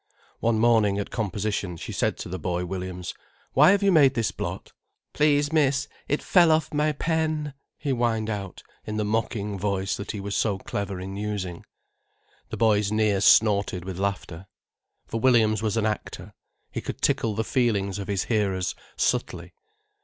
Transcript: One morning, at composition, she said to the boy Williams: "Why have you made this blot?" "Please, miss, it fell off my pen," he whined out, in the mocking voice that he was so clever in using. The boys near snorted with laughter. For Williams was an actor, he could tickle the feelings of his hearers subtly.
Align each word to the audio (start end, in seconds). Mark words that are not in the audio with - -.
One 0.39 0.57
morning, 0.57 0.97
at 0.97 1.11
composition, 1.11 1.77
she 1.77 1.91
said 1.91 2.17
to 2.17 2.27
the 2.27 2.39
boy 2.39 2.65
Williams: 2.65 3.13
"Why 3.53 3.69
have 3.69 3.83
you 3.83 3.91
made 3.91 4.15
this 4.15 4.31
blot?" 4.31 4.73
"Please, 5.13 5.53
miss, 5.53 5.87
it 6.07 6.23
fell 6.23 6.51
off 6.51 6.73
my 6.73 6.93
pen," 6.93 7.53
he 7.77 7.91
whined 7.91 8.27
out, 8.27 8.63
in 8.83 8.97
the 8.97 9.05
mocking 9.05 9.59
voice 9.59 9.95
that 9.97 10.09
he 10.09 10.19
was 10.19 10.35
so 10.35 10.57
clever 10.57 10.99
in 10.99 11.17
using. 11.17 11.67
The 12.49 12.57
boys 12.57 12.91
near 12.91 13.21
snorted 13.21 13.85
with 13.85 13.99
laughter. 13.99 14.47
For 15.05 15.19
Williams 15.19 15.61
was 15.61 15.77
an 15.77 15.85
actor, 15.85 16.33
he 16.71 16.81
could 16.81 17.03
tickle 17.03 17.35
the 17.35 17.43
feelings 17.43 17.99
of 17.99 18.07
his 18.07 18.23
hearers 18.23 18.73
subtly. 18.97 19.53